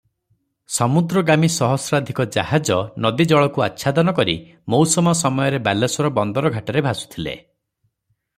ସମୁଦ୍ରଗାମୀ 0.75 1.49
ସହସ୍ରାଧିକ 1.55 2.25
ଜାହାଜ 2.35 2.77
ନଦୀ 3.05 3.27
ଜଳକୁ 3.33 3.65
ଆଚ୍ଛାଦନ 3.67 4.15
କରି 4.21 4.35
ମଉସମ 4.75 5.15
ସମୟରେ 5.21 5.61
ବାଲେଶ୍ୱର 5.69 6.13
ବନ୍ଦର 6.19 6.53
ଘାଟରେ 6.59 6.85
ଭାସୁଥିଲେ। 6.91 7.37